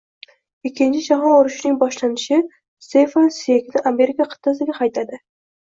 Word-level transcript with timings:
Ikkinchi 0.69 1.01
jahon 1.07 1.35
urushining 1.41 1.77
boshlanishi 1.83 2.41
Stefan 2.89 3.33
Sveygni 3.39 3.87
Amerika 3.95 4.33
qit`asiga 4.35 4.81
haydadi 4.83 5.27